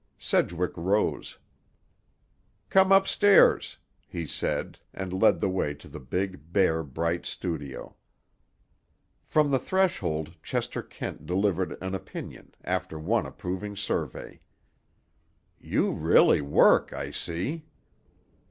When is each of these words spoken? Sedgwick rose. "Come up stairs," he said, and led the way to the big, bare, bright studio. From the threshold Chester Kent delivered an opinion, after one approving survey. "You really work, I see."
Sedgwick 0.17 0.71
rose. 0.75 1.37
"Come 2.71 2.91
up 2.91 3.05
stairs," 3.05 3.77
he 4.07 4.25
said, 4.25 4.79
and 4.95 5.13
led 5.21 5.39
the 5.39 5.47
way 5.47 5.75
to 5.75 5.87
the 5.87 5.99
big, 5.99 6.51
bare, 6.51 6.81
bright 6.81 7.23
studio. 7.27 7.95
From 9.21 9.51
the 9.51 9.59
threshold 9.59 10.33
Chester 10.41 10.81
Kent 10.81 11.27
delivered 11.27 11.77
an 11.83 11.93
opinion, 11.93 12.55
after 12.63 12.97
one 12.97 13.27
approving 13.27 13.75
survey. 13.75 14.41
"You 15.59 15.91
really 15.91 16.41
work, 16.41 16.91
I 16.93 17.11
see." 17.11 17.65